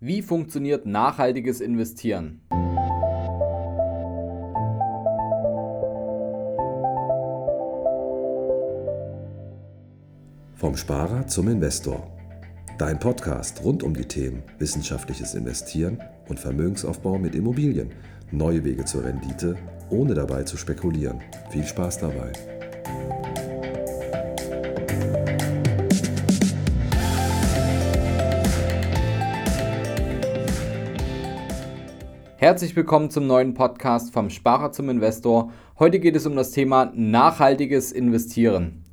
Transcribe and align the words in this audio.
Wie 0.00 0.22
funktioniert 0.22 0.86
nachhaltiges 0.86 1.60
Investieren? 1.60 2.40
Vom 10.54 10.76
Sparer 10.76 11.26
zum 11.26 11.48
Investor. 11.48 12.06
Dein 12.78 13.00
Podcast 13.00 13.64
rund 13.64 13.82
um 13.82 13.92
die 13.92 14.04
Themen 14.04 14.44
wissenschaftliches 14.60 15.34
Investieren 15.34 16.00
und 16.28 16.38
Vermögensaufbau 16.38 17.18
mit 17.18 17.34
Immobilien. 17.34 17.90
Neue 18.30 18.64
Wege 18.64 18.84
zur 18.84 19.02
Rendite, 19.02 19.56
ohne 19.90 20.14
dabei 20.14 20.44
zu 20.44 20.56
spekulieren. 20.56 21.20
Viel 21.50 21.64
Spaß 21.64 21.98
dabei. 21.98 22.57
Herzlich 32.40 32.76
willkommen 32.76 33.10
zum 33.10 33.26
neuen 33.26 33.54
Podcast 33.54 34.12
vom 34.12 34.30
Sparer 34.30 34.70
zum 34.70 34.88
Investor. 34.90 35.50
Heute 35.76 35.98
geht 35.98 36.14
es 36.14 36.24
um 36.24 36.36
das 36.36 36.52
Thema 36.52 36.92
nachhaltiges 36.94 37.90
Investieren. 37.90 38.84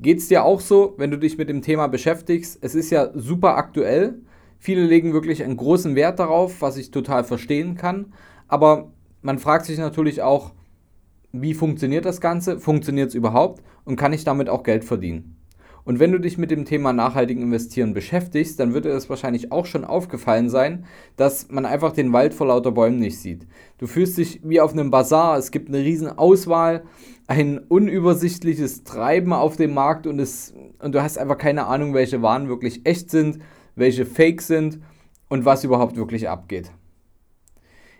Geht 0.00 0.20
es 0.20 0.28
dir 0.28 0.42
auch 0.42 0.58
so, 0.58 0.94
wenn 0.96 1.10
du 1.10 1.18
dich 1.18 1.36
mit 1.36 1.50
dem 1.50 1.60
Thema 1.60 1.88
beschäftigst? 1.88 2.58
Es 2.62 2.74
ist 2.74 2.88
ja 2.88 3.10
super 3.12 3.58
aktuell. 3.58 4.22
Viele 4.58 4.84
legen 4.84 5.12
wirklich 5.12 5.44
einen 5.44 5.58
großen 5.58 5.96
Wert 5.96 6.18
darauf, 6.18 6.62
was 6.62 6.78
ich 6.78 6.90
total 6.90 7.24
verstehen 7.24 7.74
kann. 7.74 8.14
Aber 8.48 8.90
man 9.20 9.38
fragt 9.38 9.66
sich 9.66 9.76
natürlich 9.76 10.22
auch, 10.22 10.52
wie 11.30 11.52
funktioniert 11.52 12.06
das 12.06 12.22
Ganze? 12.22 12.58
Funktioniert 12.58 13.10
es 13.10 13.14
überhaupt? 13.14 13.62
Und 13.84 13.96
kann 13.96 14.14
ich 14.14 14.24
damit 14.24 14.48
auch 14.48 14.62
Geld 14.62 14.84
verdienen? 14.84 15.36
Und 15.84 15.98
wenn 15.98 16.12
du 16.12 16.18
dich 16.18 16.38
mit 16.38 16.50
dem 16.50 16.64
Thema 16.64 16.92
nachhaltigen 16.92 17.42
Investieren 17.42 17.92
beschäftigst, 17.92 18.60
dann 18.60 18.72
wird 18.72 18.84
dir 18.84 18.92
das 18.92 19.10
wahrscheinlich 19.10 19.50
auch 19.50 19.66
schon 19.66 19.84
aufgefallen 19.84 20.48
sein, 20.48 20.84
dass 21.16 21.50
man 21.50 21.66
einfach 21.66 21.92
den 21.92 22.12
Wald 22.12 22.34
vor 22.34 22.46
lauter 22.46 22.70
Bäumen 22.70 22.98
nicht 22.98 23.18
sieht. 23.18 23.46
Du 23.78 23.86
fühlst 23.86 24.16
dich 24.16 24.40
wie 24.44 24.60
auf 24.60 24.72
einem 24.72 24.90
Bazar, 24.90 25.36
es 25.38 25.50
gibt 25.50 25.68
eine 25.68 25.78
riesen 25.78 26.08
Auswahl, 26.08 26.84
ein 27.26 27.58
unübersichtliches 27.58 28.84
Treiben 28.84 29.32
auf 29.32 29.56
dem 29.56 29.74
Markt 29.74 30.06
und, 30.06 30.20
es, 30.20 30.54
und 30.78 30.94
du 30.94 31.02
hast 31.02 31.18
einfach 31.18 31.38
keine 31.38 31.66
Ahnung, 31.66 31.94
welche 31.94 32.22
Waren 32.22 32.48
wirklich 32.48 32.82
echt 32.84 33.10
sind, 33.10 33.40
welche 33.74 34.06
fake 34.06 34.42
sind 34.42 34.80
und 35.28 35.44
was 35.44 35.64
überhaupt 35.64 35.96
wirklich 35.96 36.28
abgeht. 36.28 36.70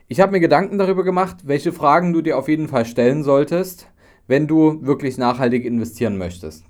Ich 0.06 0.20
habe 0.20 0.32
mir 0.32 0.40
Gedanken 0.40 0.78
darüber 0.78 1.04
gemacht, 1.04 1.38
welche 1.44 1.72
Fragen 1.72 2.12
du 2.12 2.20
dir 2.20 2.36
auf 2.36 2.48
jeden 2.48 2.68
Fall 2.68 2.84
stellen 2.84 3.22
solltest, 3.24 3.88
wenn 4.26 4.46
du 4.46 4.84
wirklich 4.84 5.16
nachhaltig 5.16 5.64
investieren 5.64 6.18
möchtest. 6.18 6.64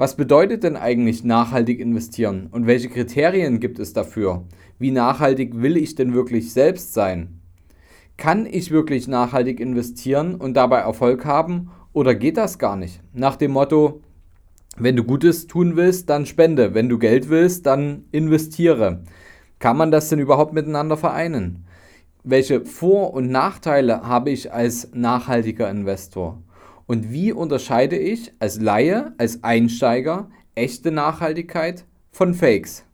Was 0.00 0.16
bedeutet 0.16 0.64
denn 0.64 0.78
eigentlich 0.78 1.24
nachhaltig 1.24 1.78
investieren 1.78 2.48
und 2.50 2.66
welche 2.66 2.88
Kriterien 2.88 3.60
gibt 3.60 3.78
es 3.78 3.92
dafür? 3.92 4.46
Wie 4.78 4.92
nachhaltig 4.92 5.60
will 5.60 5.76
ich 5.76 5.94
denn 5.94 6.14
wirklich 6.14 6.54
selbst 6.54 6.94
sein? 6.94 7.42
Kann 8.16 8.46
ich 8.46 8.70
wirklich 8.70 9.08
nachhaltig 9.08 9.60
investieren 9.60 10.36
und 10.36 10.54
dabei 10.54 10.78
Erfolg 10.78 11.26
haben 11.26 11.70
oder 11.92 12.14
geht 12.14 12.38
das 12.38 12.58
gar 12.58 12.76
nicht? 12.76 13.02
Nach 13.12 13.36
dem 13.36 13.50
Motto, 13.50 14.00
wenn 14.78 14.96
du 14.96 15.04
Gutes 15.04 15.46
tun 15.46 15.76
willst, 15.76 16.08
dann 16.08 16.24
spende, 16.24 16.72
wenn 16.72 16.88
du 16.88 16.98
Geld 16.98 17.28
willst, 17.28 17.66
dann 17.66 18.06
investiere. 18.10 19.04
Kann 19.58 19.76
man 19.76 19.90
das 19.90 20.08
denn 20.08 20.18
überhaupt 20.18 20.54
miteinander 20.54 20.96
vereinen? 20.96 21.66
Welche 22.24 22.64
Vor- 22.64 23.12
und 23.12 23.28
Nachteile 23.28 24.00
habe 24.00 24.30
ich 24.30 24.50
als 24.50 24.92
nachhaltiger 24.94 25.70
Investor? 25.70 26.42
Und 26.90 27.12
wie 27.12 27.30
unterscheide 27.30 27.96
ich 27.96 28.32
als 28.40 28.60
Laie, 28.60 29.14
als 29.16 29.44
Einsteiger 29.44 30.28
echte 30.56 30.90
Nachhaltigkeit 30.90 31.84
von 32.10 32.34
Fakes? 32.34 32.84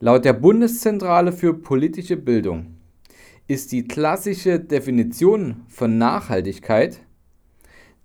Laut 0.00 0.24
der 0.24 0.32
Bundeszentrale 0.32 1.32
für 1.32 1.52
politische 1.52 2.16
Bildung 2.16 2.78
ist 3.48 3.70
die 3.70 3.86
klassische 3.86 4.58
Definition 4.58 5.56
von 5.68 5.98
Nachhaltigkeit 5.98 7.02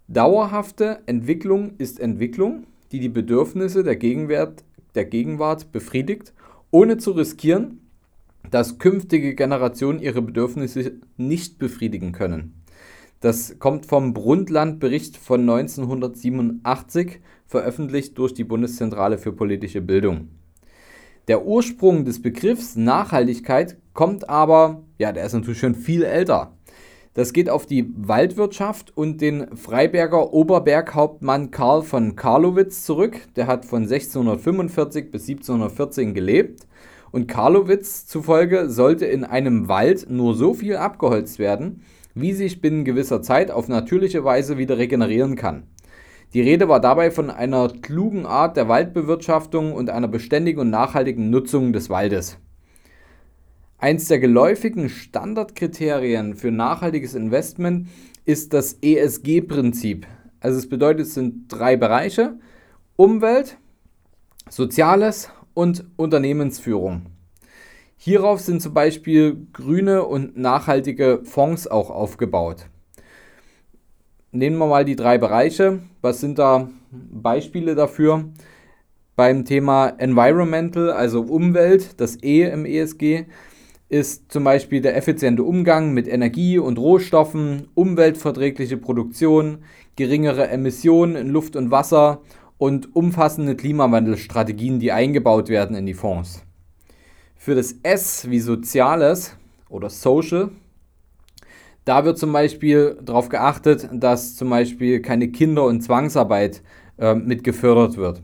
dauerhafte 0.10 1.04
Entwicklung 1.06 1.78
ist 1.78 1.98
Entwicklung, 1.98 2.68
die 2.92 3.00
die 3.00 3.08
Bedürfnisse 3.08 3.86
der 3.86 3.96
Gegenwart, 3.96 4.66
der 4.94 5.06
Gegenwart 5.06 5.72
befriedigt, 5.72 6.34
ohne 6.70 6.98
zu 6.98 7.12
riskieren, 7.12 7.80
dass 8.52 8.78
künftige 8.78 9.36
Generationen 9.36 10.02
ihre 10.02 10.22
Bedürfnisse 10.22 11.00
nicht 11.16 11.60
befriedigen 11.60 12.12
können. 12.12 12.59
Das 13.22 13.60
kommt 13.60 13.86
vom 13.86 14.14
Brundtland-Bericht 14.14 15.18
von 15.18 15.42
1987, 15.42 17.20
veröffentlicht 17.48 18.18
durch 18.18 18.34
die 18.34 18.46
Bundeszentrale 18.46 19.18
für 19.18 19.34
politische 19.34 19.82
Bildung. 19.82 20.30
Der 21.28 21.46
Ursprung 21.46 22.06
des 22.06 22.22
Begriffs 22.22 22.76
Nachhaltigkeit 22.78 23.78
kommt 23.94 24.30
aber, 24.30 24.84
ja, 24.98 25.12
der 25.12 25.26
ist 25.26 25.34
natürlich 25.34 25.60
schon 25.60 25.76
viel 25.76 26.04
älter. 26.04 26.54
Das 27.14 27.34
geht 27.34 27.50
auf 27.50 27.66
die 27.66 27.92
Waldwirtschaft 27.98 28.96
und 28.96 29.20
den 29.20 29.58
Freiberger 29.58 30.32
Oberberghauptmann 30.32 31.52
Karl 31.52 31.82
von 31.82 32.16
Karlowitz 32.16 32.86
zurück. 32.86 33.20
Der 33.36 33.48
hat 33.48 33.66
von 33.66 33.84
1645 33.84 35.12
bis 35.12 35.28
1714 35.28 36.14
gelebt. 36.14 36.68
Und 37.12 37.28
Karlowitz 37.28 38.06
zufolge 38.06 38.70
sollte 38.70 39.06
in 39.06 39.26
einem 39.26 39.68
Wald 39.68 40.10
nur 40.10 40.36
so 40.36 40.54
viel 40.54 40.78
abgeholzt 40.78 41.40
werden, 41.40 41.84
wie 42.14 42.34
sich 42.34 42.62
binnen 42.62 42.86
gewisser 42.86 43.22
Zeit 43.22 43.52
auf 43.52 43.68
natürliche 43.68 44.24
Weise 44.24 44.58
wieder 44.58 44.78
regenerieren 44.78 45.36
kann. 45.36 45.64
Die 46.34 46.42
Rede 46.42 46.70
war 46.70 46.80
dabei 46.80 47.10
von 47.10 47.30
einer 47.30 47.70
klugen 47.82 48.26
Art 48.26 48.56
der 48.56 48.68
Waldbewirtschaftung 48.68 49.74
und 49.74 49.90
einer 49.90 50.08
beständigen 50.08 50.62
und 50.62 50.70
nachhaltigen 50.70 51.30
Nutzung 51.30 51.74
des 51.74 51.90
Waldes. 51.90 52.38
Eins 53.80 54.08
der 54.08 54.20
geläufigen 54.20 54.90
Standardkriterien 54.90 56.36
für 56.36 56.52
nachhaltiges 56.52 57.16
Investment 57.16 57.88
ist 58.26 58.54
das 58.54 58.74
ESG-Prinzip. 58.82 60.06
Also 60.40 60.60
es 60.60 60.70
bedeutet, 60.70 61.08
es 61.08 61.14
sind 61.14 61.46
drei 61.48 61.78
Bereiche. 61.78 62.38
Umwelt, 62.96 63.58
Soziales 64.50 65.32
und 65.54 65.86
Unternehmensführung. 65.96 67.08
Hierauf 68.02 68.40
sind 68.40 68.62
zum 68.62 68.74
Beispiel 68.74 69.46
grüne 69.52 70.06
und 70.06 70.38
nachhaltige 70.38 71.20
Fonds 71.26 71.68
auch 71.68 71.90
aufgebaut. 71.90 72.70
Nehmen 74.32 74.58
wir 74.58 74.68
mal 74.68 74.86
die 74.86 74.96
drei 74.96 75.18
Bereiche. 75.18 75.80
Was 76.02 76.22
sind 76.22 76.40
da 76.40 76.70
Beispiele 76.92 77.76
dafür? 77.76 78.24
Beim 79.18 79.44
Thema 79.44 79.90
Environmental, 79.98 80.92
also 80.92 81.24
Umwelt, 81.24 82.00
das 82.00 82.24
E 82.24 82.44
im 82.44 82.66
ESG, 82.66 83.26
ist 83.90 84.32
zum 84.32 84.46
Beispiel 84.46 84.80
der 84.80 84.96
effiziente 84.96 85.44
Umgang 85.44 85.94
mit 85.94 86.08
Energie 86.08 86.58
und 86.58 86.80
Rohstoffen, 86.80 87.68
umweltverträgliche 87.74 88.78
Produktion, 88.78 89.58
geringere 89.98 90.48
Emissionen 90.48 91.18
in 91.18 91.28
Luft 91.28 91.58
und 91.58 91.70
Wasser 91.70 92.22
und 92.58 92.96
umfassende 92.96 93.58
Klimawandelstrategien, 93.58 94.80
die 94.80 94.94
eingebaut 94.94 95.50
werden 95.50 95.76
in 95.76 95.86
die 95.86 95.94
Fonds. 95.94 96.46
Für 97.42 97.56
das 97.56 97.74
S 97.84 98.30
wie 98.30 98.42
Soziales 98.42 99.38
oder 99.70 99.90
Social, 99.90 100.52
da 101.86 102.04
wird 102.04 102.18
zum 102.18 102.34
Beispiel 102.34 102.98
darauf 103.02 103.30
geachtet, 103.30 103.88
dass 103.94 104.36
zum 104.36 104.50
Beispiel 104.50 105.02
keine 105.02 105.30
Kinder- 105.30 105.64
und 105.64 105.80
Zwangsarbeit 105.80 106.62
äh, 106.98 107.16
mit 107.16 107.46
gefördert 107.46 107.96
wird. 107.96 108.22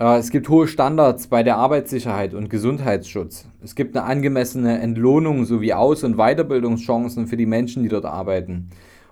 Äh, 0.00 0.18
es 0.18 0.30
gibt 0.30 0.48
hohe 0.48 0.66
Standards 0.66 1.28
bei 1.28 1.44
der 1.44 1.58
Arbeitssicherheit 1.58 2.34
und 2.34 2.50
Gesundheitsschutz. 2.50 3.46
Es 3.62 3.76
gibt 3.76 3.96
eine 3.96 4.04
angemessene 4.04 4.80
Entlohnung 4.80 5.44
sowie 5.44 5.72
Aus- 5.72 6.02
und 6.02 6.16
Weiterbildungschancen 6.16 7.28
für 7.28 7.36
die 7.36 7.46
Menschen, 7.46 7.84
die 7.84 7.88
dort 7.88 8.04
arbeiten. 8.04 8.68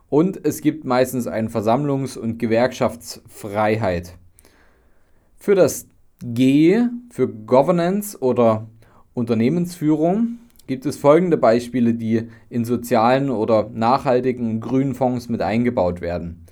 Und 0.08 0.44
es 0.44 0.62
gibt 0.62 0.84
meistens 0.84 1.28
eine 1.28 1.48
Versammlungs- 1.48 2.18
und 2.18 2.38
Gewerkschaftsfreiheit. 2.38 4.18
Für 5.36 5.54
das 5.54 5.86
G, 6.24 6.86
für 7.08 7.28
Governance 7.28 8.20
oder 8.20 8.66
Unternehmensführung 9.14 10.38
gibt 10.66 10.86
es 10.86 10.96
folgende 10.96 11.36
Beispiele, 11.36 11.94
die 11.94 12.28
in 12.48 12.64
sozialen 12.64 13.30
oder 13.30 13.68
nachhaltigen 13.72 14.60
grünen 14.60 14.94
Fonds 14.94 15.28
mit 15.28 15.42
eingebaut 15.42 16.00
werden. 16.00 16.46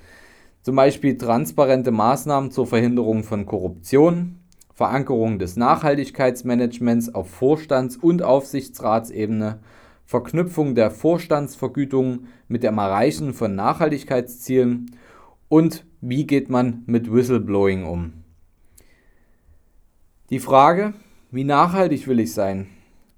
Zum 0.62 0.76
Beispiel 0.76 1.17
transparente 1.17 1.90
Maßnahmen 1.90 2.50
zur 2.50 2.67
Verhinderung 2.67 3.25
von 3.25 3.46
Korruption, 3.46 4.40
Verankerung 4.75 5.38
des 5.38 5.56
Nachhaltigkeitsmanagements 5.56 7.14
auf 7.14 7.31
Vorstands- 7.31 7.96
und 7.96 8.23
Aufsichtsratsebene, 8.23 9.61
Verknüpfung 10.05 10.75
der 10.75 10.90
Vorstandsvergütung 10.90 12.25
mit 12.49 12.62
dem 12.62 12.79
Erreichen 12.79 13.32
von 13.32 13.55
Nachhaltigkeitszielen 13.55 14.96
und 15.49 15.87
wie 16.00 16.26
geht 16.26 16.50
man 16.50 16.82
mit 16.87 17.12
Whistleblowing 17.12 17.84
um. 17.84 18.12
Die 20.31 20.40
Frage, 20.40 20.94
wie 21.31 21.44
nachhaltig 21.44 22.06
will 22.06 22.21
ich 22.21 22.32
sein? 22.35 22.67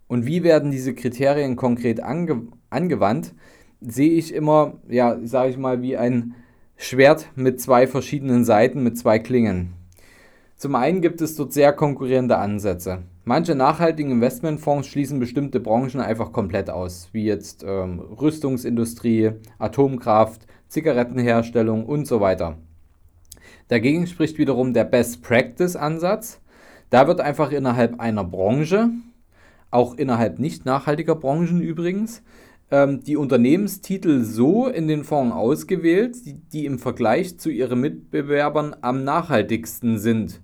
Und 0.06 0.26
wie 0.26 0.42
werden 0.42 0.70
diese 0.70 0.94
Kriterien 0.94 1.56
konkret 1.56 2.02
ange 2.02 2.42
angewandt? 2.70 3.34
Sehe 3.80 4.12
ich 4.12 4.34
immer, 4.34 4.74
ja, 4.88 5.18
sage 5.24 5.50
ich 5.50 5.56
mal, 5.56 5.82
wie 5.82 5.96
ein 5.96 6.34
Schwert 6.76 7.28
mit 7.34 7.60
zwei 7.60 7.86
verschiedenen 7.86 8.44
Seiten, 8.44 8.82
mit 8.82 8.98
zwei 8.98 9.18
Klingen. 9.18 9.74
Zum 10.56 10.74
einen 10.74 11.00
gibt 11.00 11.20
es 11.20 11.34
dort 11.34 11.52
sehr 11.52 11.72
konkurrierende 11.72 12.36
Ansätze. 12.36 13.02
Manche 13.24 13.54
nachhaltigen 13.54 14.12
Investmentfonds 14.12 14.88
schließen 14.88 15.18
bestimmte 15.18 15.60
Branchen 15.60 16.00
einfach 16.00 16.32
komplett 16.32 16.70
aus, 16.70 17.08
wie 17.12 17.24
jetzt 17.24 17.64
ähm, 17.66 17.98
Rüstungsindustrie, 17.98 19.30
Atomkraft, 19.58 20.46
Zigarettenherstellung 20.68 21.86
und 21.86 22.06
so 22.06 22.20
weiter. 22.20 22.58
Dagegen 23.68 24.06
spricht 24.06 24.38
wiederum 24.38 24.74
der 24.74 24.84
Best 24.84 25.22
Practice 25.22 25.76
Ansatz. 25.76 26.41
Da 26.92 27.08
wird 27.08 27.22
einfach 27.22 27.52
innerhalb 27.52 28.00
einer 28.00 28.22
Branche, 28.22 28.90
auch 29.70 29.94
innerhalb 29.94 30.38
nicht 30.38 30.66
nachhaltiger 30.66 31.14
Branchen 31.14 31.62
übrigens, 31.62 32.22
ähm, 32.70 33.00
die 33.00 33.16
Unternehmenstitel 33.16 34.22
so 34.24 34.66
in 34.68 34.88
den 34.88 35.02
Fonds 35.02 35.34
ausgewählt, 35.34 36.26
die, 36.26 36.34
die 36.34 36.66
im 36.66 36.78
Vergleich 36.78 37.38
zu 37.38 37.48
ihren 37.48 37.80
Mitbewerbern 37.80 38.76
am 38.82 39.04
nachhaltigsten 39.04 39.98
sind. 39.98 40.42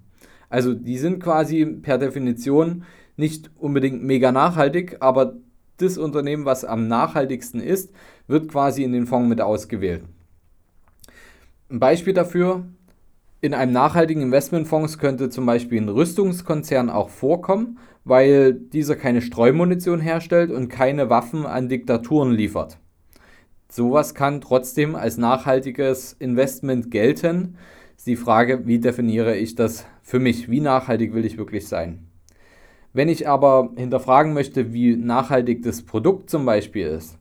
Also 0.48 0.72
die 0.72 0.96
sind 0.96 1.22
quasi 1.22 1.66
per 1.66 1.98
Definition 1.98 2.84
nicht 3.18 3.50
unbedingt 3.58 4.02
mega 4.02 4.32
nachhaltig, 4.32 4.96
aber 5.00 5.36
das 5.76 5.98
Unternehmen, 5.98 6.46
was 6.46 6.64
am 6.64 6.88
nachhaltigsten 6.88 7.60
ist, 7.60 7.92
wird 8.26 8.48
quasi 8.48 8.84
in 8.84 8.92
den 8.92 9.06
Fonds 9.06 9.28
mit 9.28 9.42
ausgewählt. 9.42 10.02
Ein 11.68 11.78
Beispiel 11.78 12.14
dafür, 12.14 12.64
in 13.40 13.54
einem 13.54 13.72
nachhaltigen 13.72 14.22
Investmentfonds 14.22 14.98
könnte 14.98 15.28
zum 15.30 15.46
Beispiel 15.46 15.80
ein 15.80 15.88
Rüstungskonzern 15.88 16.90
auch 16.90 17.08
vorkommen, 17.08 17.78
weil 18.04 18.52
dieser 18.54 18.96
keine 18.96 19.22
Streumunition 19.22 20.00
herstellt 20.00 20.50
und 20.50 20.68
keine 20.68 21.08
Waffen 21.10 21.46
an 21.46 21.68
Diktaturen 21.68 22.32
liefert. 22.32 22.78
Sowas 23.70 24.14
kann 24.14 24.40
trotzdem 24.40 24.96
als 24.96 25.18
nachhaltiges 25.18 26.14
Investment 26.14 26.90
gelten, 26.90 27.56
ist 27.96 28.06
die 28.06 28.16
Frage, 28.16 28.66
wie 28.66 28.78
definiere 28.78 29.36
ich 29.36 29.56
das 29.56 29.84
für 30.02 30.20
mich? 30.20 30.48
Wie 30.48 30.60
nachhaltig 30.60 31.14
will 31.14 31.24
ich 31.24 31.36
wirklich 31.36 31.68
sein? 31.68 32.06
Wenn 32.92 33.08
ich 33.08 33.28
aber 33.28 33.72
hinterfragen 33.76 34.32
möchte, 34.32 34.72
wie 34.72 34.96
nachhaltig 34.96 35.62
das 35.62 35.82
Produkt 35.82 36.30
zum 36.30 36.46
Beispiel 36.46 36.86
ist, 36.86 37.18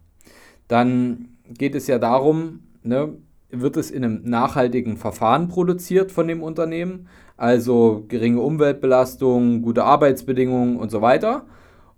dann 0.67 1.29
geht 1.49 1.75
es 1.75 1.87
ja 1.87 1.99
darum, 1.99 2.61
ne, 2.83 3.17
wird 3.49 3.77
es 3.77 3.91
in 3.91 4.03
einem 4.03 4.21
nachhaltigen 4.23 4.97
Verfahren 4.97 5.47
produziert 5.47 6.11
von 6.11 6.27
dem 6.27 6.43
Unternehmen, 6.43 7.07
also 7.37 8.05
geringe 8.07 8.41
Umweltbelastung, 8.41 9.61
gute 9.61 9.83
Arbeitsbedingungen 9.83 10.77
und 10.77 10.91
so 10.91 11.01
weiter. 11.01 11.45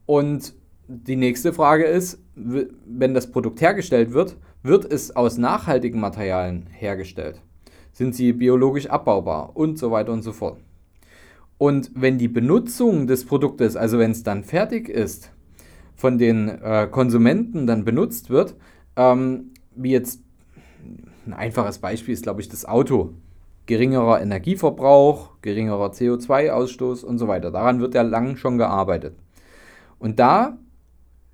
Und 0.06 0.54
die 0.88 1.16
nächste 1.16 1.54
Frage 1.54 1.86
ist, 1.86 2.22
wenn 2.36 3.14
das 3.14 3.32
Produkt 3.32 3.62
hergestellt 3.62 4.14
wird, 4.14 4.38
wird 4.64 4.92
es 4.92 5.16
aus 5.16 5.38
nachhaltigen 5.38 6.00
Materialien 6.00 6.68
hergestellt? 6.72 7.42
sind 8.00 8.16
sie 8.16 8.32
biologisch 8.32 8.88
abbaubar 8.88 9.56
und 9.56 9.78
so 9.78 9.92
weiter 9.92 10.14
und 10.14 10.22
so 10.22 10.32
fort. 10.32 10.58
Und 11.58 11.92
wenn 11.94 12.18
die 12.18 12.30
Benutzung 12.30 13.08
des 13.08 13.26
Produktes, 13.26 13.76
also 13.76 14.00
wenn 14.00 14.12
es 14.12 14.24
dann 14.24 14.46
fertig 14.46 14.88
ist, 14.88 15.32
von 15.96 16.18
den 16.18 16.48
äh, 16.48 16.88
Konsumenten 16.90 17.68
dann 17.68 17.84
benutzt 17.84 18.30
wird, 18.30 18.56
ähm, 18.96 19.52
wie 19.76 19.92
jetzt 19.92 20.22
ein 21.30 21.34
einfaches 21.34 21.78
Beispiel 21.78 22.14
ist, 22.14 22.24
glaube 22.24 22.42
ich, 22.42 22.50
das 22.50 22.66
Auto. 22.66 23.14
Geringerer 23.68 24.20
Energieverbrauch, 24.20 25.42
geringerer 25.42 25.92
CO2-Ausstoß 25.92 27.04
und 27.04 27.20
so 27.20 27.28
weiter. 27.28 27.52
Daran 27.52 27.80
wird 27.80 27.94
ja 27.94 28.02
lang 28.02 28.36
schon 28.36 28.58
gearbeitet. 28.58 29.16
Und 30.00 30.20
da 30.20 30.58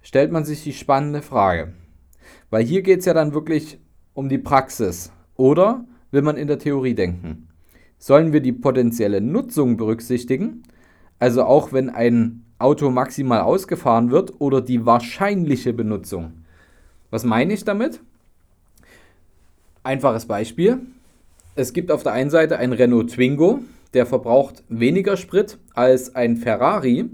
stellt 0.01 0.33
man 0.33 0.44
sich 0.44 0.63
die 0.63 0.74
spannende 0.74 1.21
Frage, 1.21 1.74
weil 2.50 2.65
hier 2.65 2.81
geht 2.81 3.00
es 3.00 3.06
ja 3.06 3.13
dann 3.13 3.33
wirklich 3.33 3.80
um 4.13 4.27
die 4.27 4.38
Praxis. 4.38 5.13
Oder 5.36 5.86
will 6.12 6.21
man 6.21 6.36
in 6.36 6.47
der 6.47 6.59
Theorie 6.59 6.94
denken. 6.94 7.47
Sollen 7.97 8.33
wir 8.33 8.42
die 8.42 8.53
potenzielle 8.53 9.21
Nutzung 9.21 9.77
berücksichtigen, 9.77 10.63
also 11.19 11.44
auch 11.44 11.71
wenn 11.71 11.89
ein 11.89 12.45
Auto 12.59 12.89
maximal 12.89 13.42
ausgefahren 13.42 14.12
wird, 14.12 14.42
oder 14.42 14.62
die 14.62 14.86
wahrscheinliche 14.86 15.71
Benutzung? 15.71 16.44
Was 17.12 17.24
meine 17.24 17.53
ich 17.53 17.63
damit? 17.63 18.01
Einfaches 19.86 20.26
Beispiel. 20.26 20.80
Es 21.54 21.72
gibt 21.72 21.92
auf 21.92 22.02
der 22.02 22.14
einen 22.14 22.32
Seite 22.32 22.58
ein 22.58 22.74
Renault 22.74 23.12
Twingo, 23.12 23.60
der 23.94 24.08
verbraucht 24.08 24.64
weniger 24.68 25.16
Sprit 25.16 25.60
als 25.76 26.16
ein 26.16 26.38
Ferrari, 26.38 27.06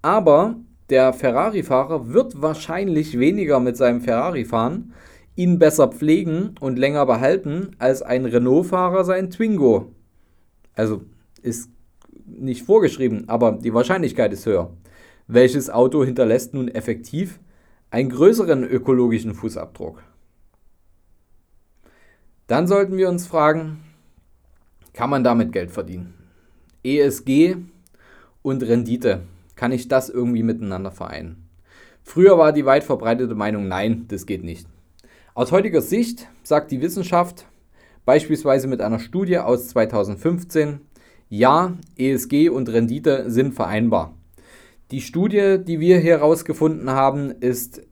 aber 0.00 0.56
der 0.88 1.12
Ferrari-Fahrer 1.12 2.14
wird 2.14 2.40
wahrscheinlich 2.40 3.18
weniger 3.18 3.60
mit 3.60 3.76
seinem 3.76 4.00
Ferrari 4.00 4.46
fahren, 4.46 4.94
ihn 5.34 5.58
besser 5.58 5.88
pflegen 5.88 6.54
und 6.58 6.78
länger 6.78 7.04
behalten 7.04 7.76
als 7.78 8.00
ein 8.00 8.24
Renault-Fahrer 8.24 9.04
sein 9.04 9.30
Twingo. 9.30 9.92
Also 10.74 11.02
ist 11.42 11.68
nicht 12.24 12.62
vorgeschrieben, 12.62 13.28
aber 13.28 13.52
die 13.52 13.74
Wahrscheinlichkeit 13.74 14.32
ist 14.32 14.46
höher. 14.46 14.70
Welches 15.26 15.68
Auto 15.68 16.02
hinterlässt 16.02 16.54
nun 16.54 16.68
effektiv 16.68 17.40
einen 17.90 18.08
größeren 18.08 18.64
ökologischen 18.64 19.34
Fußabdruck? 19.34 20.02
Dann 22.46 22.68
sollten 22.68 22.96
wir 22.96 23.08
uns 23.08 23.26
fragen, 23.26 23.82
kann 24.92 25.10
man 25.10 25.24
damit 25.24 25.50
Geld 25.50 25.72
verdienen? 25.72 26.14
ESG 26.84 27.56
und 28.42 28.62
Rendite, 28.62 29.22
kann 29.56 29.72
ich 29.72 29.88
das 29.88 30.08
irgendwie 30.08 30.44
miteinander 30.44 30.92
vereinen? 30.92 31.48
Früher 32.04 32.38
war 32.38 32.52
die 32.52 32.64
weit 32.64 32.84
verbreitete 32.84 33.34
Meinung, 33.34 33.66
nein, 33.66 34.04
das 34.08 34.26
geht 34.26 34.44
nicht. 34.44 34.68
Aus 35.34 35.50
heutiger 35.50 35.80
Sicht 35.80 36.28
sagt 36.44 36.70
die 36.70 36.80
Wissenschaft, 36.80 37.46
beispielsweise 38.04 38.68
mit 38.68 38.80
einer 38.80 39.00
Studie 39.00 39.38
aus 39.38 39.66
2015, 39.68 40.80
ja, 41.28 41.76
ESG 41.98 42.48
und 42.48 42.68
Rendite 42.68 43.28
sind 43.28 43.54
vereinbar. 43.54 44.14
Die 44.92 45.00
Studie, 45.00 45.58
die 45.58 45.80
wir 45.80 45.98
hier 45.98 46.18
herausgefunden 46.18 46.90
haben, 46.90 47.32
ist 47.32 47.82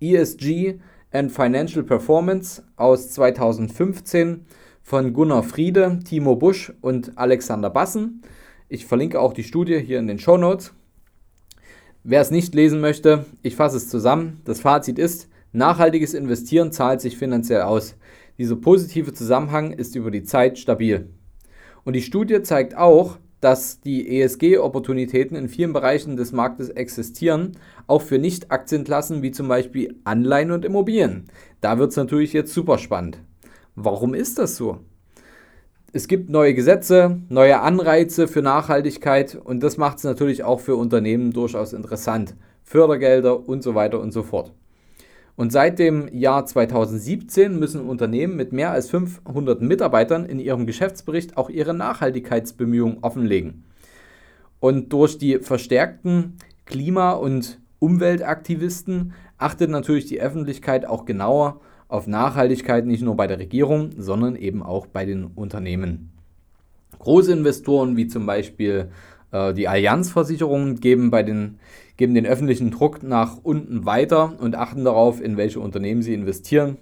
ESG 0.00 0.80
and 1.12 1.32
Financial 1.32 1.82
Performance 1.82 2.62
aus 2.76 3.10
2015 3.10 4.46
von 4.82 5.12
Gunnar 5.12 5.42
Friede, 5.42 5.98
Timo 6.04 6.36
Busch 6.36 6.72
und 6.80 7.16
Alexander 7.16 7.70
Bassen. 7.70 8.22
Ich 8.68 8.86
verlinke 8.86 9.20
auch 9.20 9.32
die 9.32 9.44
Studie 9.44 9.78
hier 9.78 9.98
in 9.98 10.06
den 10.06 10.18
Show 10.18 10.36
Notes. 10.36 10.72
Wer 12.04 12.20
es 12.20 12.30
nicht 12.30 12.54
lesen 12.54 12.80
möchte, 12.80 13.26
ich 13.42 13.56
fasse 13.56 13.76
es 13.76 13.88
zusammen. 13.88 14.40
Das 14.44 14.60
Fazit 14.60 14.98
ist, 14.98 15.28
Nachhaltiges 15.52 16.14
Investieren 16.14 16.70
zahlt 16.70 17.00
sich 17.00 17.16
finanziell 17.16 17.62
aus. 17.62 17.96
Dieser 18.38 18.54
positive 18.54 19.12
Zusammenhang 19.12 19.72
ist 19.72 19.96
über 19.96 20.12
die 20.12 20.22
Zeit 20.22 20.58
stabil. 20.58 21.10
Und 21.84 21.94
die 21.94 22.02
Studie 22.02 22.42
zeigt 22.42 22.76
auch, 22.76 23.18
dass 23.40 23.80
die 23.80 24.20
ESG-Opportunitäten 24.20 25.36
in 25.36 25.48
vielen 25.48 25.72
Bereichen 25.72 26.16
des 26.16 26.32
Marktes 26.32 26.68
existieren, 26.68 27.52
auch 27.86 28.02
für 28.02 28.18
Nicht-Aktienklassen 28.18 29.22
wie 29.22 29.30
zum 29.30 29.48
Beispiel 29.48 29.96
Anleihen 30.04 30.50
und 30.50 30.64
Immobilien. 30.64 31.28
Da 31.60 31.78
wird 31.78 31.90
es 31.90 31.96
natürlich 31.96 32.32
jetzt 32.32 32.52
super 32.52 32.78
spannend. 32.78 33.18
Warum 33.74 34.14
ist 34.14 34.38
das 34.38 34.56
so? 34.56 34.78
Es 35.92 36.06
gibt 36.06 36.30
neue 36.30 36.54
Gesetze, 36.54 37.20
neue 37.28 37.60
Anreize 37.60 38.28
für 38.28 38.42
Nachhaltigkeit 38.42 39.34
und 39.34 39.60
das 39.60 39.76
macht 39.76 39.98
es 39.98 40.04
natürlich 40.04 40.44
auch 40.44 40.60
für 40.60 40.76
Unternehmen 40.76 41.32
durchaus 41.32 41.72
interessant. 41.72 42.36
Fördergelder 42.62 43.48
und 43.48 43.62
so 43.62 43.74
weiter 43.74 43.98
und 43.98 44.12
so 44.12 44.22
fort. 44.22 44.52
Und 45.40 45.52
seit 45.52 45.78
dem 45.78 46.06
Jahr 46.12 46.44
2017 46.44 47.58
müssen 47.58 47.88
Unternehmen 47.88 48.36
mit 48.36 48.52
mehr 48.52 48.72
als 48.72 48.90
500 48.90 49.62
Mitarbeitern 49.62 50.26
in 50.26 50.38
ihrem 50.38 50.66
Geschäftsbericht 50.66 51.38
auch 51.38 51.48
ihre 51.48 51.72
Nachhaltigkeitsbemühungen 51.72 52.98
offenlegen. 53.00 53.64
Und 54.58 54.92
durch 54.92 55.16
die 55.16 55.38
verstärkten 55.38 56.36
Klima- 56.66 57.12
und 57.12 57.58
Umweltaktivisten 57.78 59.14
achtet 59.38 59.70
natürlich 59.70 60.04
die 60.04 60.20
Öffentlichkeit 60.20 60.84
auch 60.84 61.06
genauer 61.06 61.62
auf 61.88 62.06
Nachhaltigkeit 62.06 62.84
nicht 62.84 63.00
nur 63.00 63.16
bei 63.16 63.26
der 63.26 63.38
Regierung, 63.38 63.92
sondern 63.96 64.36
eben 64.36 64.62
auch 64.62 64.88
bei 64.88 65.06
den 65.06 65.24
Unternehmen. 65.24 66.10
Große 66.98 67.32
Investoren 67.32 67.96
wie 67.96 68.08
zum 68.08 68.26
Beispiel 68.26 68.90
die 69.32 69.68
Allianzversicherungen 69.68 70.80
geben 70.80 71.10
bei 71.10 71.22
den 71.22 71.58
geben 72.00 72.14
den 72.14 72.24
öffentlichen 72.24 72.70
Druck 72.70 73.02
nach 73.02 73.36
unten 73.42 73.84
weiter 73.84 74.32
und 74.40 74.56
achten 74.56 74.86
darauf, 74.86 75.20
in 75.20 75.36
welche 75.36 75.60
Unternehmen 75.60 76.00
sie 76.00 76.14
investieren, 76.14 76.78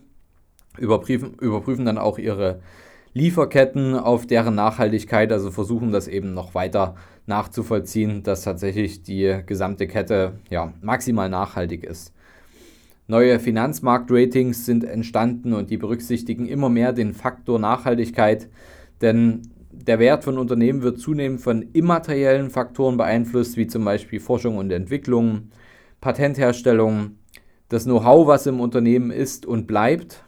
überprüfen, 0.78 1.34
überprüfen 1.40 1.84
dann 1.84 1.98
auch 1.98 2.18
ihre 2.18 2.60
Lieferketten 3.14 3.96
auf 3.96 4.28
deren 4.28 4.54
Nachhaltigkeit, 4.54 5.32
also 5.32 5.50
versuchen 5.50 5.90
das 5.90 6.06
eben 6.06 6.34
noch 6.34 6.54
weiter 6.54 6.94
nachzuvollziehen, 7.26 8.22
dass 8.22 8.42
tatsächlich 8.42 9.02
die 9.02 9.40
gesamte 9.44 9.88
Kette 9.88 10.34
ja, 10.50 10.72
maximal 10.82 11.28
nachhaltig 11.28 11.82
ist. 11.82 12.12
Neue 13.08 13.40
Finanzmarktratings 13.40 14.66
sind 14.66 14.84
entstanden 14.84 15.52
und 15.52 15.70
die 15.70 15.78
berücksichtigen 15.78 16.46
immer 16.46 16.68
mehr 16.68 16.92
den 16.92 17.12
Faktor 17.12 17.58
Nachhaltigkeit, 17.58 18.48
denn 19.00 19.50
der 19.86 19.98
Wert 19.98 20.24
von 20.24 20.38
Unternehmen 20.38 20.82
wird 20.82 20.98
zunehmend 20.98 21.40
von 21.40 21.62
immateriellen 21.72 22.50
Faktoren 22.50 22.96
beeinflusst, 22.96 23.56
wie 23.56 23.66
zum 23.66 23.84
Beispiel 23.84 24.20
Forschung 24.20 24.56
und 24.56 24.70
Entwicklung, 24.70 25.50
Patentherstellung, 26.00 27.12
das 27.68 27.84
Know-how, 27.84 28.26
was 28.26 28.46
im 28.46 28.60
Unternehmen 28.60 29.10
ist 29.10 29.46
und 29.46 29.66
bleibt, 29.66 30.24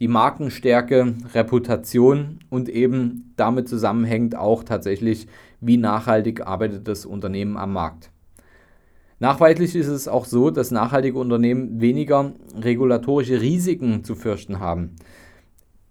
die 0.00 0.08
Markenstärke, 0.08 1.14
Reputation 1.34 2.38
und 2.50 2.68
eben 2.68 3.32
damit 3.36 3.68
zusammenhängt 3.68 4.36
auch 4.36 4.62
tatsächlich, 4.62 5.26
wie 5.60 5.76
nachhaltig 5.76 6.46
arbeitet 6.46 6.86
das 6.86 7.04
Unternehmen 7.04 7.56
am 7.56 7.72
Markt. 7.72 8.10
Nachweislich 9.20 9.74
ist 9.74 9.88
es 9.88 10.06
auch 10.06 10.24
so, 10.24 10.50
dass 10.50 10.70
nachhaltige 10.70 11.18
Unternehmen 11.18 11.80
weniger 11.80 12.32
regulatorische 12.56 13.40
Risiken 13.40 14.04
zu 14.04 14.14
fürchten 14.14 14.60
haben. 14.60 14.94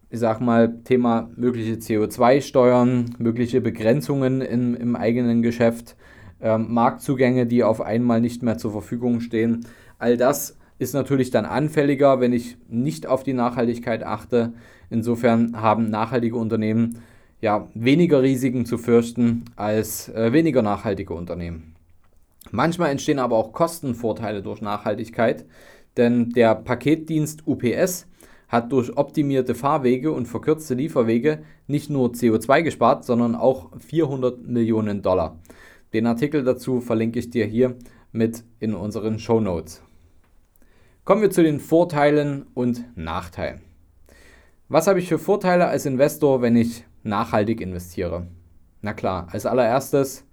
Ich 0.10 0.20
sage 0.20 0.44
mal, 0.44 0.80
Thema 0.84 1.30
mögliche 1.36 1.74
CO2-Steuern, 1.74 3.16
mögliche 3.18 3.60
Begrenzungen 3.60 4.42
im, 4.42 4.74
im 4.74 4.96
eigenen 4.96 5.42
Geschäft, 5.42 5.98
ähm, 6.40 6.74
Marktzugänge, 6.74 7.46
die 7.46 7.64
auf 7.64 7.82
einmal 7.82 8.22
nicht 8.22 8.42
mehr 8.42 8.58
zur 8.58 8.72
Verfügung 8.72 9.20
stehen. 9.20 9.66
All 10.00 10.16
das 10.16 10.58
ist 10.80 10.94
natürlich 10.94 11.30
dann 11.32 11.46
anfälliger, 11.46 12.22
wenn 12.22 12.32
ich 12.32 12.58
nicht 12.70 13.08
auf 13.08 13.24
die 13.24 13.34
Nachhaltigkeit 13.34 14.04
achte. 14.04 14.54
Insofern 14.90 15.62
haben 15.62 15.90
nachhaltige 15.90 16.38
Unternehmen 16.38 17.02
ja 17.42 17.68
weniger 17.74 18.22
Risiken 18.22 18.66
zu 18.66 18.78
fürchten 18.78 19.46
als 19.56 20.10
äh, 20.10 20.32
weniger 20.32 20.62
nachhaltige 20.62 21.14
Unternehmen. 21.14 21.76
Manchmal 22.52 22.92
entstehen 22.92 23.20
aber 23.20 23.36
auch 23.36 23.52
Kostenvorteile 23.52 24.42
durch 24.42 24.62
Nachhaltigkeit, 24.62 25.46
denn 25.98 26.30
der 26.30 26.56
Paketdienst 26.56 27.46
UPS 27.46 28.08
hat 28.48 28.72
durch 28.72 28.96
optimierte 28.98 29.56
Fahrwege 29.56 30.12
und 30.12 30.28
verkürzte 30.28 30.74
Lieferwege 30.74 31.44
nicht 31.68 31.90
nur 31.90 32.10
CO2 32.10 32.64
gespart, 32.64 33.06
sondern 33.06 33.36
auch 33.36 33.72
400 33.80 34.42
Millionen 34.48 35.02
Dollar. 35.02 35.40
Den 35.94 36.06
Artikel 36.06 36.44
dazu 36.44 36.82
verlinke 36.82 37.20
ich 37.20 37.30
dir 37.30 37.46
hier 37.46 37.76
mit 38.12 38.44
in 38.60 38.74
unseren 38.74 39.20
Show 39.20 39.40
Notes. 39.40 39.82
Kommen 41.04 41.22
wir 41.22 41.32
zu 41.32 41.44
den 41.44 41.60
Vorteilen 41.60 42.46
und 42.54 42.84
Nachteilen. 42.98 43.62
Was 44.70 44.88
habe 44.88 45.00
ich 45.00 45.08
für 45.08 45.20
Vorteile 45.20 45.68
als 45.68 45.86
Investor, 45.86 46.42
wenn 46.42 46.58
ich 46.58 46.84
nachhaltig 47.04 47.62
investiere? 47.62 48.28
Na 48.82 48.94
klar, 48.94 49.28
als 49.32 49.46
allererstes 49.46 50.26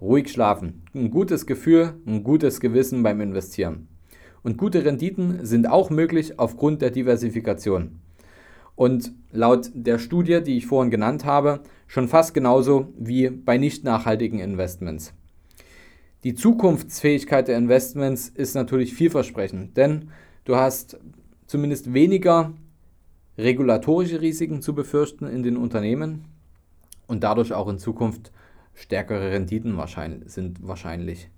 Ruhig 0.00 0.32
schlafen. 0.32 0.82
Ein 0.94 1.10
gutes 1.10 1.46
Gefühl, 1.46 1.94
ein 2.06 2.24
gutes 2.24 2.60
Gewissen 2.60 3.02
beim 3.02 3.20
Investieren. 3.20 3.86
Und 4.42 4.56
gute 4.56 4.84
Renditen 4.84 5.44
sind 5.44 5.68
auch 5.68 5.90
möglich 5.90 6.38
aufgrund 6.38 6.82
der 6.82 6.90
Diversifikation. 6.90 8.00
Und 8.74 9.12
laut 9.30 9.70
der 9.74 9.98
Studie, 9.98 10.42
die 10.42 10.56
ich 10.56 10.66
vorhin 10.66 10.90
genannt 10.90 11.24
habe, 11.24 11.60
schon 11.86 12.08
fast 12.08 12.32
genauso 12.32 12.92
wie 12.98 13.28
bei 13.28 13.58
nicht 13.58 13.84
nachhaltigen 13.84 14.38
Investments. 14.38 15.12
Die 16.24 16.34
Zukunftsfähigkeit 16.34 17.48
der 17.48 17.58
Investments 17.58 18.28
ist 18.28 18.54
natürlich 18.54 18.94
vielversprechend, 18.94 19.76
denn 19.76 20.10
du 20.44 20.56
hast 20.56 20.98
zumindest 21.46 21.92
weniger 21.92 22.52
regulatorische 23.38 24.20
Risiken 24.20 24.62
zu 24.62 24.74
befürchten 24.74 25.26
in 25.26 25.42
den 25.42 25.56
Unternehmen 25.56 26.26
und 27.06 27.24
dadurch 27.24 27.52
auch 27.52 27.68
in 27.68 27.78
Zukunft 27.78 28.32
stärkere 28.74 29.32
Renditen 29.32 29.76
wahrscheinlich, 29.76 30.30
sind 30.30 30.66
wahrscheinlich. 30.66 31.28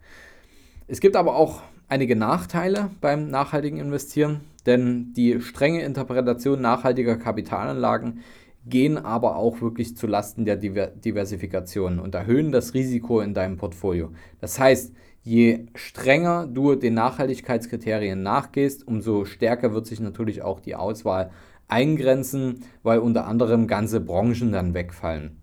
Es 0.86 1.00
gibt 1.00 1.16
aber 1.16 1.36
auch 1.36 1.62
einige 1.92 2.16
Nachteile 2.16 2.88
beim 3.02 3.28
nachhaltigen 3.28 3.78
Investieren, 3.78 4.40
denn 4.64 5.12
die 5.12 5.42
strenge 5.42 5.82
Interpretation 5.82 6.58
nachhaltiger 6.58 7.16
Kapitalanlagen 7.16 8.20
gehen 8.64 8.96
aber 8.96 9.36
auch 9.36 9.60
wirklich 9.60 9.94
zu 9.94 10.06
Lasten 10.06 10.46
der 10.46 10.56
Diversifikation 10.56 11.98
und 11.98 12.14
erhöhen 12.14 12.50
das 12.50 12.72
Risiko 12.72 13.20
in 13.20 13.34
deinem 13.34 13.58
Portfolio. 13.58 14.10
Das 14.40 14.58
heißt, 14.58 14.94
je 15.22 15.66
strenger 15.74 16.46
du 16.46 16.76
den 16.76 16.94
Nachhaltigkeitskriterien 16.94 18.22
nachgehst, 18.22 18.88
umso 18.88 19.26
stärker 19.26 19.74
wird 19.74 19.86
sich 19.86 20.00
natürlich 20.00 20.40
auch 20.40 20.60
die 20.60 20.76
Auswahl 20.76 21.30
eingrenzen, 21.68 22.60
weil 22.82 23.00
unter 23.00 23.26
anderem 23.26 23.66
ganze 23.66 24.00
Branchen 24.00 24.50
dann 24.50 24.72
wegfallen. 24.72 25.36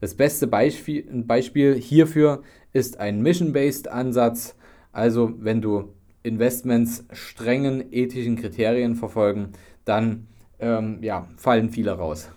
Das 0.00 0.16
beste 0.16 0.48
Beispiel, 0.48 1.76
hierfür 1.76 2.42
ist 2.72 2.98
ein 2.98 3.22
Mission-Based 3.22 3.86
Ansatz. 3.86 4.56
Also 4.92 5.32
wenn 5.38 5.60
du 5.60 5.94
Investments 6.22 7.04
strengen 7.12 7.92
ethischen 7.92 8.36
Kriterien 8.36 8.94
verfolgen, 8.94 9.52
dann 9.84 10.28
ähm, 10.60 10.98
ja, 11.02 11.26
fallen 11.36 11.70
viele 11.70 11.92
raus. 11.92 12.30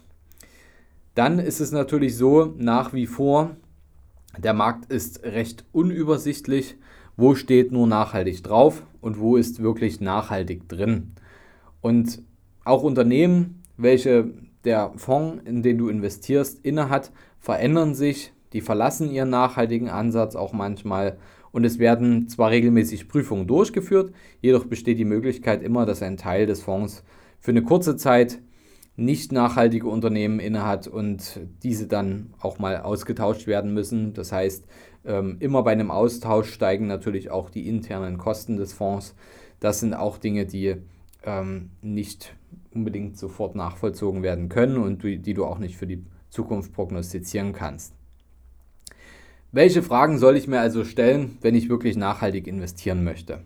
Dann 1.14 1.40
ist 1.40 1.62
es 1.62 1.72
natürlich 1.72 2.18
so, 2.18 2.54
nach 2.58 2.94
wie 2.94 3.06
vor, 3.06 3.56
der 4.38 4.54
Markt 4.54 4.92
ist 4.92 5.24
recht 5.24 5.66
unübersichtlich. 5.72 6.76
Wo 7.18 7.36
steht 7.36 7.72
nur 7.72 7.88
nachhaltig 7.88 8.44
drauf 8.44 8.84
und 9.00 9.20
wo 9.20 9.38
ist 9.38 9.62
wirklich 9.62 10.02
nachhaltig 10.02 10.68
drin? 10.68 11.14
Und 11.80 12.22
auch 12.66 12.84
Unternehmen, 12.84 13.62
welche 13.78 14.34
der 14.66 14.92
Fonds, 14.98 15.42
in 15.46 15.64
den 15.64 15.78
du 15.78 15.88
investierst, 15.88 16.66
innehat, 16.66 17.12
verändern 17.40 17.96
sich, 17.96 18.34
die 18.52 18.62
verlassen 18.62 19.10
ihren 19.10 19.30
nachhaltigen 19.30 19.90
Ansatz 19.90 20.36
auch 20.36 20.52
manchmal 20.52 21.18
und 21.56 21.64
es 21.64 21.80
werden 21.80 22.28
zwar 22.28 22.50
regelmäßig 22.50 23.08
Prüfungen 23.08 23.48
durchgeführt, 23.48 24.12
jedoch 24.42 24.66
besteht 24.66 25.00
die 25.00 25.06
Möglichkeit 25.06 25.64
immer, 25.64 25.86
dass 25.86 26.02
ein 26.02 26.18
Teil 26.18 26.48
des 26.48 26.62
Fonds 26.62 27.06
für 27.40 27.52
eine 27.52 27.64
kurze 27.64 27.96
Zeit 27.96 28.40
nicht 28.98 29.32
nachhaltige 29.32 29.88
Unternehmen 29.88 30.42
innehat 30.42 30.86
und 30.86 31.40
diese 31.64 31.88
dann 31.88 32.34
auch 32.42 32.60
mal 32.60 32.82
ausgetauscht 32.82 33.48
werden 33.48 33.74
müssen. 33.74 34.14
Das 34.14 34.34
heißt, 34.34 34.66
ähm, 35.06 35.38
immer 35.40 35.64
bei 35.64 35.72
einem 35.72 35.92
Austausch 35.92 36.52
steigen 36.52 36.88
natürlich 36.88 37.32
auch 37.32 37.50
die 37.50 37.70
internen 37.70 38.18
Kosten 38.18 38.58
des 38.58 38.74
Fonds. 38.74 39.16
Das 39.62 39.80
sind 39.80 39.94
auch 39.94 40.18
Dinge, 40.18 40.46
die 40.46 40.76
ähm, 41.24 41.70
nicht 41.82 42.36
unbedingt 42.74 43.18
sofort 43.18 43.56
nachvollzogen 43.56 44.24
werden 44.24 44.50
können 44.50 44.76
und 44.76 45.04
die 45.04 45.34
du 45.34 45.46
auch 45.46 45.60
nicht 45.60 45.78
für 45.78 45.88
die 45.88 46.04
Zukunft 46.30 46.74
prognostizieren 46.74 47.54
kannst. 47.54 47.94
Welche 49.56 49.82
Fragen 49.82 50.18
soll 50.18 50.36
ich 50.36 50.50
mir 50.50 50.60
also 50.60 50.84
stellen, 50.84 51.38
wenn 51.40 51.56
ich 51.56 51.70
wirklich 51.70 51.96
nachhaltig 51.96 52.46
investieren 52.46 53.06
möchte? 53.06 53.40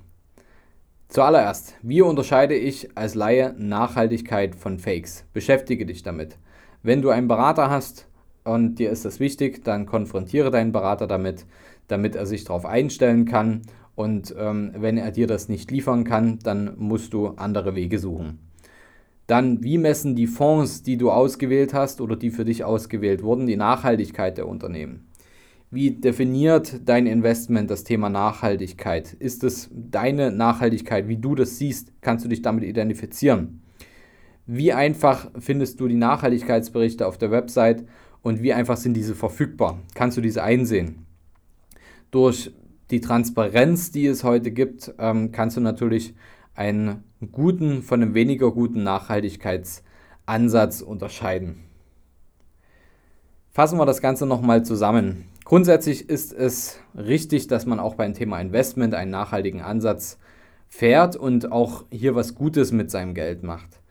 Zuallererst, 1.07 1.75
wie 1.83 2.01
unterscheide 2.01 2.55
ich 2.55 2.97
als 2.97 3.13
Laie 3.13 3.53
Nachhaltigkeit 3.59 4.55
von 4.55 4.79
Fakes? 4.79 5.25
Beschäftige 5.33 5.85
dich 5.85 6.01
damit. 6.01 6.39
Wenn 6.81 7.03
du 7.03 7.11
einen 7.11 7.27
Berater 7.27 7.69
hast 7.69 8.07
und 8.43 8.79
dir 8.79 8.89
ist 8.89 9.05
das 9.05 9.19
wichtig, 9.19 9.63
dann 9.63 9.85
konfrontiere 9.85 10.49
deinen 10.49 10.71
Berater 10.71 11.05
damit, 11.05 11.45
damit 11.87 12.15
er 12.15 12.25
sich 12.25 12.43
darauf 12.43 12.65
einstellen 12.65 13.25
kann. 13.25 13.61
Und 13.93 14.33
ähm, 14.35 14.71
wenn 14.75 14.97
er 14.97 15.11
dir 15.11 15.27
das 15.27 15.47
nicht 15.47 15.69
liefern 15.69 16.05
kann, 16.05 16.39
dann 16.41 16.73
musst 16.79 17.13
du 17.13 17.27
andere 17.35 17.75
Wege 17.75 17.99
suchen. 17.99 18.39
Dann, 19.27 19.63
wie 19.63 19.77
messen 19.77 20.15
die 20.15 20.25
Fonds, 20.25 20.81
die 20.81 20.97
du 20.97 21.11
ausgewählt 21.11 21.75
hast 21.75 22.01
oder 22.01 22.15
die 22.15 22.31
für 22.31 22.45
dich 22.45 22.63
ausgewählt 22.63 23.21
wurden, 23.21 23.45
die 23.45 23.57
Nachhaltigkeit 23.57 24.39
der 24.39 24.47
Unternehmen? 24.47 25.08
Wie 25.71 25.91
definiert 25.91 26.81
dein 26.85 27.05
Investment 27.05 27.69
das 27.69 27.83
Thema 27.83 28.09
Nachhaltigkeit? 28.09 29.13
Ist 29.13 29.43
es 29.43 29.69
deine 29.71 30.31
Nachhaltigkeit, 30.31 31.07
wie 31.07 31.17
du 31.17 31.35
das 31.35 31.59
siehst? 31.59 31.93
Kannst 32.01 32.25
du 32.25 32.29
dich 32.29 32.41
damit 32.41 32.63
identifizieren? 32.63 33.61
Wie 34.47 34.73
einfach 34.73 35.29
findest 35.37 35.79
du 35.79 35.87
die 35.87 35.93
Nachhaltigkeitsberichte 35.93 37.05
auf 37.05 37.19
der 37.19 37.29
Website 37.29 37.85
und 38.23 38.41
wie 38.41 38.51
einfach 38.51 38.77
sind 38.77 38.95
diese 38.95 39.13
verfügbar? 39.13 39.77
Kannst 39.93 40.17
du 40.17 40.21
diese 40.21 40.41
einsehen? 40.41 41.05
Durch 42.09 42.51
die 42.89 42.99
Transparenz, 42.99 43.91
die 43.91 44.07
es 44.07 44.23
heute 44.23 44.49
gibt, 44.49 44.95
ähm, 44.97 45.31
kannst 45.31 45.55
du 45.55 45.61
natürlich 45.61 46.15
einen 46.55 47.03
guten 47.31 47.83
von 47.83 48.01
einem 48.01 48.15
weniger 48.15 48.51
guten 48.51 48.81
Nachhaltigkeitsansatz 48.81 50.81
unterscheiden. 50.81 51.65
Fassen 53.51 53.77
wir 53.77 53.85
das 53.85 54.01
Ganze 54.01 54.25
nochmal 54.25 54.65
zusammen. 54.65 55.25
Grundsätzlich 55.49 56.07
ist 56.07 56.31
es 56.31 56.79
richtig, 56.95 57.47
dass 57.47 57.65
man 57.65 57.79
auch 57.79 57.95
beim 57.95 58.13
Thema 58.13 58.39
Investment 58.39 58.93
einen 58.93 59.09
nachhaltigen 59.09 59.61
Ansatz 59.61 60.19
fährt 60.67 61.15
und 61.15 61.51
auch 61.51 61.85
hier 61.89 62.13
was 62.13 62.35
Gutes 62.35 62.71
mit 62.71 62.91
seinem 62.91 63.15
Geld 63.15 63.41
macht. 63.41 63.81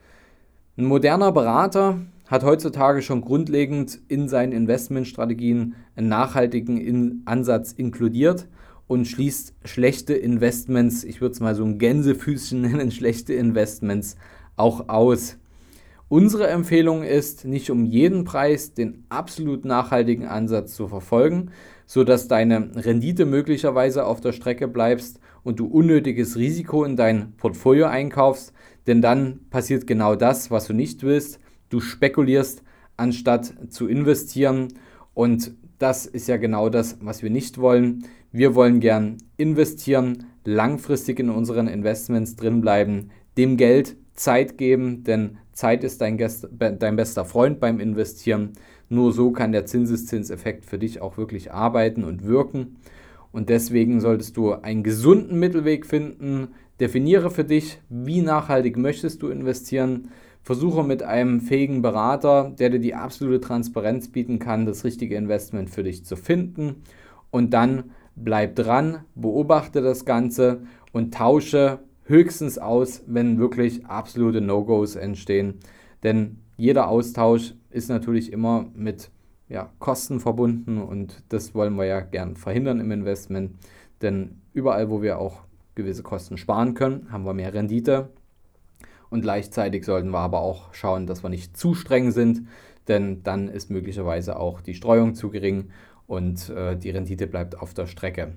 Ein 0.77 0.85
moderner 0.85 1.33
Berater 1.33 1.99
hat 2.29 2.45
heutzutage 2.45 3.03
schon 3.03 3.23
grundlegend 3.23 3.99
in 4.07 4.29
seinen 4.29 4.53
Investmentstrategien 4.53 5.75
einen 5.97 6.07
nachhaltigen 6.07 7.23
Ansatz 7.25 7.73
inkludiert 7.73 8.47
und 8.87 9.09
schließt 9.09 9.55
schlechte 9.65 10.15
Investments, 10.15 11.03
ich 11.03 11.21
würde 11.21 11.33
es 11.33 11.41
mal 11.41 11.57
so 11.57 11.65
ein 11.65 11.81
Gänsefüßchen 11.81 12.61
nennen, 12.61 12.93
schlechte 12.93 13.35
Investments 13.35 14.15
auch 14.55 14.88
aus. 14.88 15.38
Unsere 16.11 16.47
Empfehlung 16.49 17.03
ist, 17.03 17.45
nicht 17.45 17.71
um 17.71 17.85
jeden 17.85 18.25
Preis 18.25 18.73
den 18.73 19.05
absolut 19.11 19.67
nachhaltigen 19.67 20.25
Ansatz 20.25 20.75
zu 20.75 20.88
verfolgen, 20.88 21.50
sodass 21.85 22.29
deine 22.29 22.71
Rendite 22.77 23.27
möglicherweise 23.27 24.07
auf 24.07 24.23
der 24.23 24.33
Strecke 24.33 24.69
bleibst 24.69 25.21
und 25.43 25.59
du 25.59 25.67
unnötiges 25.67 26.37
Risiko 26.37 26.85
in 26.85 26.97
dein 26.97 27.33
Portfolio 27.37 27.87
einkaufst, 27.87 28.55
denn 28.87 29.03
dann 29.03 29.41
passiert 29.50 29.87
genau 29.87 30.15
das, 30.15 30.50
was 30.50 30.67
du 30.67 30.73
nicht 30.73 31.03
willst. 31.03 31.41
Du 31.69 31.81
spekulierst 31.81 32.62
anstatt 32.97 33.53
zu 33.69 33.87
investieren 33.87 34.69
und 35.12 35.53
das 35.79 36.07
ist 36.07 36.27
ja 36.27 36.38
genau 36.38 36.71
das, 36.71 36.97
was 37.03 37.23
wir 37.23 37.31
nicht 37.31 37.59
wollen. 37.59 38.07
Wir 38.33 38.55
wollen 38.55 38.81
gern 38.81 39.19
investieren, 39.37 40.25
langfristig 40.47 41.21
in 41.21 41.29
unseren 41.29 41.69
Investments 41.69 42.35
drinbleiben, 42.35 43.11
dem 43.37 43.59
Geld 43.59 43.97
Zeit 44.15 44.57
geben, 44.59 45.05
denn 45.05 45.38
Zeit 45.59 45.83
ist 45.83 46.00
dein, 46.00 46.17
Gäst, 46.17 46.49
dein 46.53 46.95
bester 46.95 47.25
Freund 47.25 47.59
beim 47.59 47.81
Investieren. 47.81 48.53
Nur 48.88 49.12
so 49.12 49.33
kann 49.33 49.50
der 49.50 49.67
Zinseszinseffekt 49.67 50.65
für 50.65 50.79
dich 50.79 51.03
auch 51.03 51.19
wirklich 51.19 51.50
arbeiten 51.53 52.05
und 52.05 52.25
wirken. 52.25 52.77
Und 53.33 53.49
deswegen 53.49 54.00
solltest 54.00 54.37
du 54.37 54.53
einen 54.53 54.85
gesunden 54.85 55.37
Mittelweg 55.37 55.85
finden. 55.85 56.55
Definiere 56.79 57.33
für 57.33 57.43
dich, 57.43 57.81
wie 57.88 58.23
nachhaltig 58.23 58.77
möchtest 58.77 59.21
du 59.21 59.31
investieren. 59.31 60.12
Versuche 60.45 60.85
mit 60.85 61.03
einem 61.03 61.41
fähigen 61.41 61.83
Berater, 61.83 62.55
der 62.57 62.71
dir 62.71 62.79
die 62.79 62.95
absolute 62.95 63.41
Transparenz 63.41 64.12
bieten 64.12 64.38
kann, 64.38 64.65
das 64.65 64.85
richtige 64.85 65.17
Investment 65.17 65.71
für 65.71 65.83
dich 65.83 66.05
zu 66.05 66.15
finden. 66.15 66.85
Und 67.33 67.53
dann 67.53 67.91
bleib 68.15 68.55
dran, 68.55 69.00
beobachte 69.17 69.83
das 69.83 70.05
Ganze 70.05 70.61
und 70.93 71.12
tausche 71.12 71.81
höchstens 72.09 72.59
aus, 72.59 73.03
wenn 73.07 73.38
wirklich 73.38 73.87
absolute 73.87 74.41
No-Gos 74.41 74.97
entstehen. 74.97 75.55
Denn 76.03 76.38
jeder 76.57 76.88
Austausch 76.88 77.55
ist 77.71 77.88
natürlich 77.88 78.33
immer 78.33 78.67
mit 78.75 79.11
ja, 79.49 79.71
Kosten 79.79 80.21
verbunden 80.21 80.79
und 80.79 81.23
das 81.29 81.55
wollen 81.55 81.77
wir 81.77 81.85
ja 81.85 82.00
gern 82.00 82.37
verhindern 82.37 82.81
im 82.81 82.91
Investment. 82.91 83.53
Denn 84.03 84.41
überall, 84.53 84.91
wo 84.91 85.03
wir 85.03 85.19
auch 85.19 85.43
gewisse 85.75 86.03
Kosten 86.03 86.37
sparen 86.37 86.75
können, 86.75 87.11
haben 87.11 87.25
wir 87.25 87.35
mehr 87.35 87.55
Rendite. 87.55 88.11
Und 89.11 89.23
gleichzeitig 89.23 89.85
sollten 89.85 90.11
wir 90.11 90.19
aber 90.19 90.41
auch 90.41 90.75
schauen, 90.75 91.07
dass 91.07 91.23
wir 91.23 91.31
nicht 91.31 91.57
zu 91.57 91.75
streng 91.75 92.11
sind, 92.11 92.47
denn 92.88 93.23
dann 93.23 93.49
ist 93.49 93.71
möglicherweise 93.71 94.38
auch 94.38 94.61
die 94.61 94.75
Streuung 94.75 95.15
zu 95.15 95.31
gering 95.31 95.71
und 96.07 96.50
äh, 96.50 96.77
die 96.77 96.91
Rendite 96.91 97.27
bleibt 97.27 97.59
auf 97.59 97.75
der 97.75 97.87
Strecke. 97.87 98.35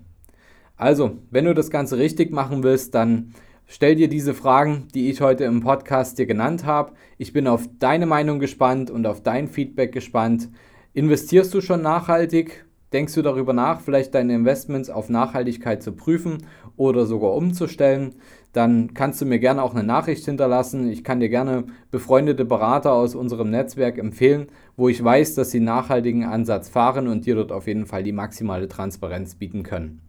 Also, 0.78 1.18
wenn 1.30 1.46
du 1.46 1.54
das 1.54 1.70
Ganze 1.70 1.98
richtig 1.98 2.32
machen 2.32 2.64
willst, 2.64 2.96
dann 2.96 3.34
stell 3.72 3.96
dir 3.96 4.10
diese 4.10 4.34
Fragen, 4.34 4.90
die 4.94 5.10
ich 5.10 5.22
heute 5.22 5.46
im 5.46 5.62
Podcast 5.62 6.20
dir 6.20 6.26
genannt 6.26 6.66
habe. 6.66 6.92
Ich 7.18 7.32
bin 7.32 7.48
auf 7.48 7.70
deine 7.80 8.06
Meinung 8.06 8.40
gespannt 8.40 8.92
und 8.92 9.08
auf 9.08 9.24
dein 9.24 9.48
Feedback 9.48 9.94
gespannt. 9.94 10.50
Investierst 10.94 11.54
du 11.54 11.62
schon 11.62 11.82
nachhaltig? 11.82 12.66
Denkst 12.92 13.14
du 13.14 13.22
darüber 13.22 13.54
nach, 13.54 13.80
vielleicht 13.80 14.14
deine 14.14 14.36
Investments 14.36 14.90
auf 14.90 15.08
Nachhaltigkeit 15.08 15.82
zu 15.82 15.94
prüfen 15.94 16.46
oder 16.76 17.06
sogar 17.06 17.34
umzustellen? 17.34 18.16
Dann 18.52 18.94
kannst 18.94 19.22
du 19.22 19.26
mir 19.26 19.40
gerne 19.40 19.64
auch 19.64 19.74
eine 19.74 19.86
Nachricht 19.86 20.26
hinterlassen. 20.26 20.90
Ich 20.90 21.06
kann 21.06 21.22
dir 21.22 21.30
gerne 21.30 21.64
befreundete 21.92 22.44
Berater 22.44 22.92
aus 22.92 23.16
unserem 23.16 23.50
Netzwerk 23.50 23.98
empfehlen, 23.98 24.48
wo 24.76 24.90
ich 24.90 25.02
weiß, 25.02 25.36
dass 25.36 25.52
sie 25.52 25.62
nachhaltigen 25.62 26.26
Ansatz 26.26 26.68
fahren 26.68 27.08
und 27.08 27.26
dir 27.26 27.36
dort 27.36 27.54
auf 27.54 27.68
jeden 27.68 27.86
Fall 27.86 28.04
die 28.04 28.12
maximale 28.12 28.68
Transparenz 28.68 29.36
bieten 29.36 29.64
können. 29.64 30.02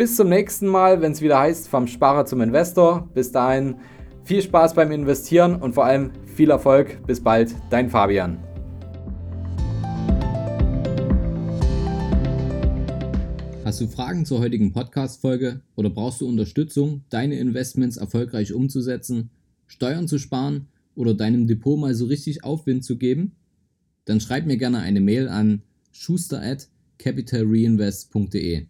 Bis 0.00 0.16
zum 0.16 0.30
nächsten 0.30 0.66
Mal, 0.66 1.02
wenn 1.02 1.12
es 1.12 1.20
wieder 1.20 1.38
heißt, 1.38 1.68
vom 1.68 1.86
Sparer 1.86 2.24
zum 2.24 2.40
Investor. 2.40 3.10
Bis 3.12 3.32
dahin 3.32 3.74
viel 4.24 4.40
Spaß 4.40 4.72
beim 4.72 4.92
Investieren 4.92 5.56
und 5.56 5.74
vor 5.74 5.84
allem 5.84 6.12
viel 6.24 6.48
Erfolg. 6.48 7.06
Bis 7.06 7.22
bald, 7.22 7.54
dein 7.68 7.90
Fabian. 7.90 8.38
Hast 13.62 13.82
du 13.82 13.88
Fragen 13.88 14.24
zur 14.24 14.38
heutigen 14.38 14.72
Podcast-Folge 14.72 15.60
oder 15.76 15.90
brauchst 15.90 16.22
du 16.22 16.26
Unterstützung, 16.26 17.04
deine 17.10 17.38
Investments 17.38 17.98
erfolgreich 17.98 18.54
umzusetzen, 18.54 19.28
Steuern 19.66 20.08
zu 20.08 20.16
sparen 20.16 20.68
oder 20.94 21.12
deinem 21.12 21.46
Depot 21.46 21.78
mal 21.78 21.94
so 21.94 22.06
richtig 22.06 22.42
Aufwind 22.42 22.86
zu 22.86 22.96
geben? 22.96 23.32
Dann 24.06 24.20
schreib 24.20 24.46
mir 24.46 24.56
gerne 24.56 24.78
eine 24.78 25.02
Mail 25.02 25.28
an 25.28 25.60
schuster 25.92 26.40
at 26.40 26.70
capitalreinvest.de. 26.96 28.69